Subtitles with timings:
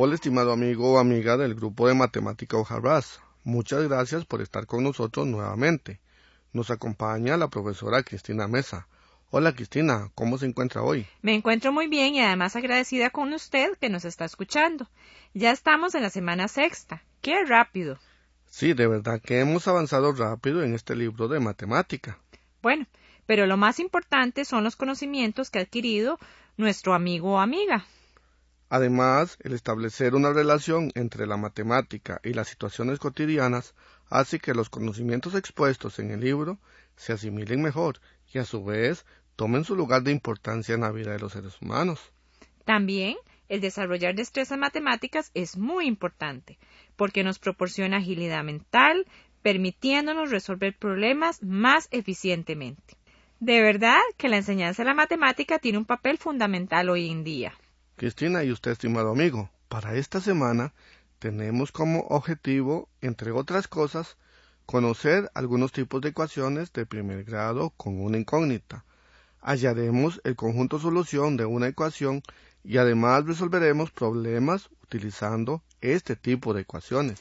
[0.00, 3.20] Hola estimado amigo o amiga del grupo de matemática Ojarras.
[3.42, 5.98] Muchas gracias por estar con nosotros nuevamente.
[6.52, 8.86] Nos acompaña la profesora Cristina Mesa.
[9.32, 11.04] Hola Cristina, ¿cómo se encuentra hoy?
[11.20, 14.88] Me encuentro muy bien y además agradecida con usted que nos está escuchando.
[15.34, 17.02] Ya estamos en la semana sexta.
[17.20, 17.98] ¡Qué rápido!
[18.46, 22.20] Sí, de verdad que hemos avanzado rápido en este libro de matemática.
[22.62, 22.86] Bueno,
[23.26, 26.20] pero lo más importante son los conocimientos que ha adquirido
[26.56, 27.84] nuestro amigo o amiga.
[28.70, 33.74] Además, el establecer una relación entre la matemática y las situaciones cotidianas
[34.10, 36.58] hace que los conocimientos expuestos en el libro
[36.96, 38.00] se asimilen mejor
[38.32, 41.60] y a su vez tomen su lugar de importancia en la vida de los seres
[41.62, 42.12] humanos.
[42.64, 43.16] También
[43.48, 46.58] el desarrollar destrezas matemáticas es muy importante
[46.96, 49.06] porque nos proporciona agilidad mental,
[49.40, 52.96] permitiéndonos resolver problemas más eficientemente.
[53.40, 57.54] De verdad que la enseñanza de la matemática tiene un papel fundamental hoy en día.
[57.98, 60.72] Cristina y usted, estimado amigo, para esta semana
[61.18, 64.16] tenemos como objetivo, entre otras cosas,
[64.66, 68.84] conocer algunos tipos de ecuaciones de primer grado con una incógnita.
[69.40, 72.22] Hallaremos el conjunto solución de una ecuación
[72.62, 77.20] y además resolveremos problemas utilizando este tipo de ecuaciones.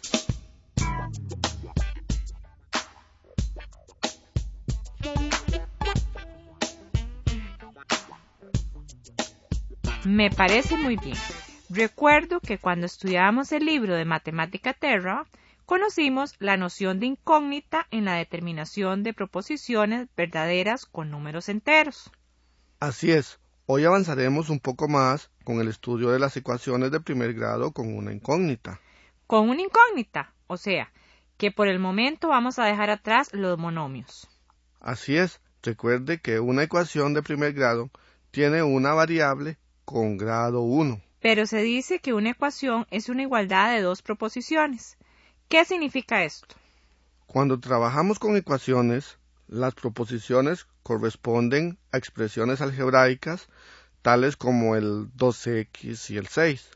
[10.17, 11.15] Me parece muy bien.
[11.69, 15.27] Recuerdo que cuando estudiábamos el libro de Matemática Terra,
[15.67, 22.09] conocimos la noción de incógnita en la determinación de proposiciones verdaderas con números enteros.
[22.79, 27.35] Así es, hoy avanzaremos un poco más con el estudio de las ecuaciones de primer
[27.35, 28.81] grado con una incógnita.
[29.27, 30.91] Con una incógnita, o sea,
[31.37, 34.27] que por el momento vamos a dejar atrás los monomios.
[34.79, 37.91] Así es, recuerde que una ecuación de primer grado
[38.31, 41.01] tiene una variable con grado 1.
[41.21, 44.97] Pero se dice que una ecuación es una igualdad de dos proposiciones.
[45.47, 46.55] ¿Qué significa esto?
[47.25, 49.17] Cuando trabajamos con ecuaciones,
[49.47, 53.47] las proposiciones corresponden a expresiones algebraicas
[54.01, 56.69] tales como el 2x y el 6.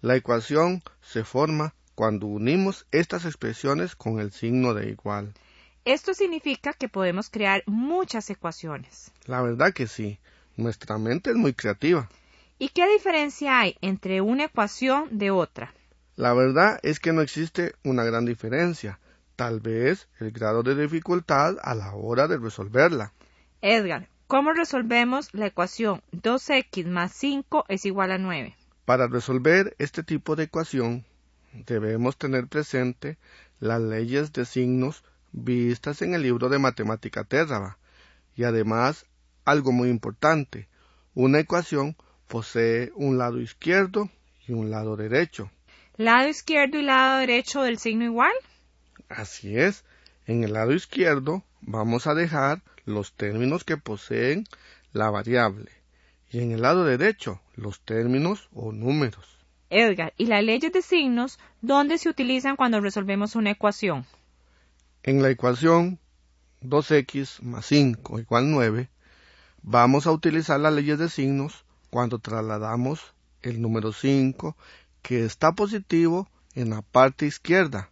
[0.00, 5.34] La ecuación se forma cuando unimos estas expresiones con el signo de igual.
[5.84, 9.10] Esto significa que podemos crear muchas ecuaciones.
[9.26, 10.20] La verdad que sí,
[10.56, 12.08] nuestra mente es muy creativa.
[12.64, 15.74] ¿Y qué diferencia hay entre una ecuación de otra?
[16.16, 19.00] La verdad es que no existe una gran diferencia,
[19.36, 23.12] tal vez el grado de dificultad a la hora de resolverla.
[23.60, 28.56] Edgar, ¿cómo resolvemos la ecuación 2x más 5 es igual a 9?
[28.86, 31.04] Para resolver este tipo de ecuación,
[31.66, 33.18] debemos tener presente
[33.60, 37.76] las leyes de signos vistas en el libro de matemática Térraba,
[38.34, 39.04] y además
[39.44, 40.66] algo muy importante,
[41.12, 41.94] una ecuación
[42.34, 44.10] posee un lado izquierdo
[44.48, 45.52] y un lado derecho.
[45.96, 48.32] ¿Lado izquierdo y lado derecho del signo igual?
[49.08, 49.84] Así es.
[50.26, 54.48] En el lado izquierdo vamos a dejar los términos que poseen
[54.92, 55.70] la variable
[56.28, 59.38] y en el lado derecho los términos o números.
[59.70, 64.06] Edgar, ¿y las leyes de signos dónde se utilizan cuando resolvemos una ecuación?
[65.04, 66.00] En la ecuación
[66.62, 68.88] 2x más 5 igual 9,
[69.62, 74.56] vamos a utilizar las leyes de signos cuando trasladamos el número 5
[75.00, 77.88] que está positivo en la parte izquierda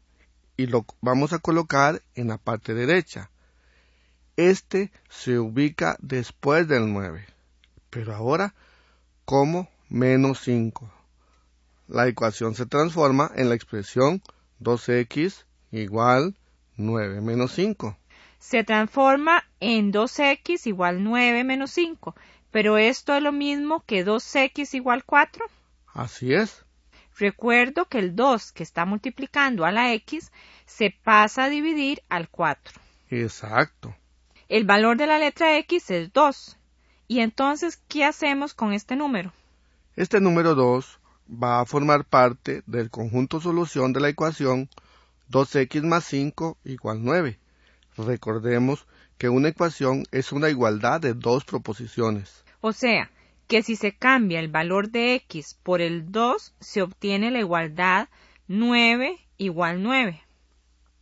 [0.57, 3.31] y lo vamos a colocar en la parte derecha.
[4.37, 7.25] Este se ubica después del 9,
[7.91, 8.57] pero ahora
[9.25, 10.93] como menos 5.
[11.87, 14.21] La ecuación se transforma en la expresión
[14.61, 16.35] 2x igual
[16.77, 17.97] 9 menos 5.
[18.41, 22.17] Se transforma en 2x igual 9 menos 5.
[22.53, 25.45] Pero esto es lo mismo que 2x igual 4.
[25.95, 26.65] Así es.
[27.19, 30.31] Recuerdo que el 2 que está multiplicando a la x
[30.67, 32.81] se pasa a dividir al 4.
[33.11, 33.95] Exacto.
[34.49, 36.59] El valor de la letra x es 2.
[37.09, 39.33] ¿Y entonces qué hacemos con este número?
[39.97, 41.01] Este número 2
[41.43, 44.69] va a formar parte del conjunto solución de la ecuación
[45.31, 47.39] 2x más 5 igual 9.
[47.97, 52.42] Recordemos que una ecuación es una igualdad de dos proposiciones.
[52.65, 53.11] O sea,
[53.49, 58.09] que si se cambia el valor de x por el 2, se obtiene la igualdad
[58.47, 60.23] 9 igual 9.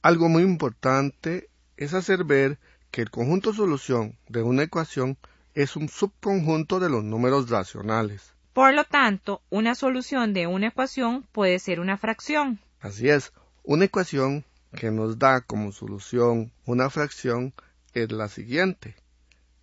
[0.00, 2.58] Algo muy importante es hacer ver
[2.90, 5.18] que el conjunto solución de una ecuación
[5.54, 8.32] es un subconjunto de los números racionales.
[8.54, 12.58] Por lo tanto, una solución de una ecuación puede ser una fracción.
[12.80, 13.34] Así es,
[13.64, 17.52] una ecuación que nos da como solución una fracción
[17.92, 18.96] es la siguiente.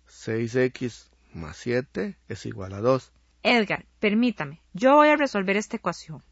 [0.08, 3.12] 6x más 7 es igual a 2.
[3.42, 6.22] Edgar, permítame, yo voy a resolver esta ecuación.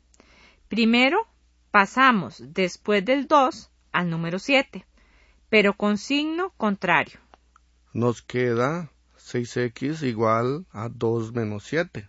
[0.69, 1.27] Primero,
[1.71, 4.85] pasamos después del 2 al número 7,
[5.49, 7.21] pero con signo contrario.
[7.93, 12.09] Nos queda 6x igual a 2 menos 7.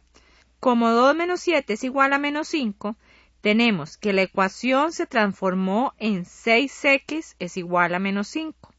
[0.59, 2.97] Como 2 menos 7 es igual a menos 5,
[3.41, 8.73] tenemos que la ecuación se transformó en 6x es igual a menos 5.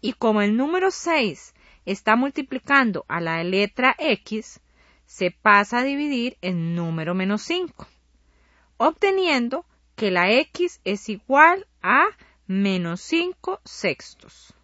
[0.00, 1.53] Y como el número 6
[1.84, 4.60] está multiplicando a la letra x,
[5.06, 7.86] se pasa a dividir en número menos 5,
[8.76, 9.64] obteniendo
[9.96, 12.06] que la x es igual a
[12.46, 14.54] menos 5 sextos.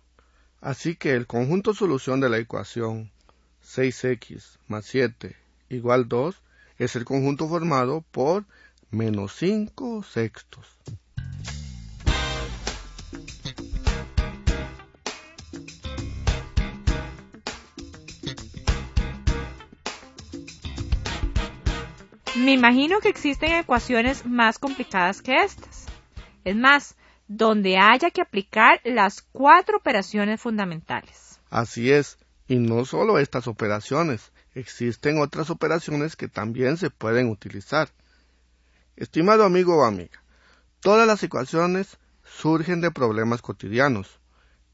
[0.60, 3.10] Así que el conjunto solución de la ecuación
[3.64, 5.36] 6x más 7
[5.68, 6.42] igual 2
[6.78, 8.44] es el conjunto formado por
[8.90, 10.66] menos 5 sextos.
[22.40, 25.84] Me imagino que existen ecuaciones más complicadas que estas.
[26.42, 26.96] Es más,
[27.28, 31.38] donde haya que aplicar las cuatro operaciones fundamentales.
[31.50, 32.16] Así es,
[32.48, 37.90] y no solo estas operaciones, existen otras operaciones que también se pueden utilizar.
[38.96, 40.22] Estimado amigo o amiga,
[40.80, 44.18] todas las ecuaciones surgen de problemas cotidianos.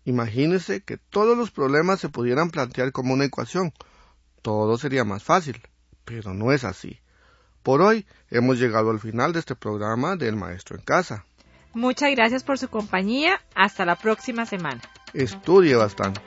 [0.05, 3.73] Imagínese que todos los problemas se pudieran plantear como una ecuación.
[4.41, 5.61] Todo sería más fácil,
[6.05, 7.01] pero no es así.
[7.67, 11.25] Por hoy hemos llegado al final de este programa del Maestro en Casa.
[11.75, 13.41] Muchas gracias por su compañía.
[13.57, 14.81] Hasta la próxima semana.
[15.13, 16.21] Estudie bastante.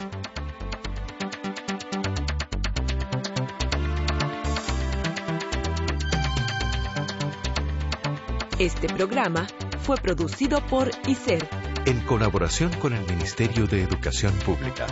[8.60, 9.48] Este programa
[9.84, 11.48] fue producido por ICER
[11.86, 14.88] En colaboración con el Ministerio de Educación Pública.